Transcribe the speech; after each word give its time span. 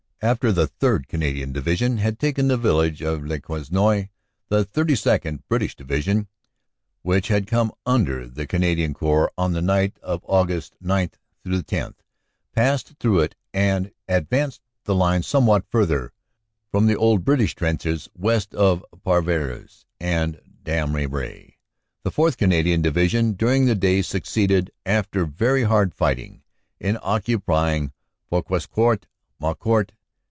After 0.23 0.51
the 0.51 0.67
3rd. 0.67 1.07
Canadian 1.07 1.51
Division 1.51 1.97
had 1.97 2.19
taken 2.19 2.47
the 2.47 2.55
village 2.55 3.01
of 3.01 3.23
Le 3.25 3.39
Quesnoy, 3.39 4.09
the 4.49 4.63
32nd. 4.63 5.39
(British) 5.49 5.75
Division, 5.75 6.27
which 7.01 7.29
had 7.29 7.47
come 7.47 7.71
under 7.87 8.27
the 8.27 8.45
Cana 8.45 8.75
dian 8.75 8.93
Corps 8.93 9.31
on 9.35 9.53
the 9.53 9.63
night 9.63 9.97
of 10.03 10.21
Aug. 10.25 10.71
9 10.79 11.09
10, 11.65 11.95
passed 12.53 12.93
through 12.99 13.21
it 13.21 13.35
and 13.51 13.91
advanced 14.07 14.61
the 14.83 14.93
line 14.93 15.23
somewhat 15.23 15.65
further 15.71 16.13
from 16.69 16.85
the 16.85 16.95
old 16.95 17.25
British 17.25 17.55
trenches 17.55 18.07
west 18.15 18.53
of 18.53 18.85
Parvillers 19.03 19.85
and 19.99 20.39
Damery. 20.63 21.55
The 22.03 22.11
4th. 22.11 22.37
Canadian 22.37 22.83
Division 22.83 23.33
during 23.33 23.65
the 23.65 23.73
day 23.73 24.03
succeeded, 24.03 24.69
after 24.85 25.25
very 25.25 25.63
hard 25.63 25.95
fighting, 25.95 26.43
in 26.79 26.99
occupying 27.01 27.91
Fouquescourt, 28.31 29.07
Maucourt. 29.39 29.93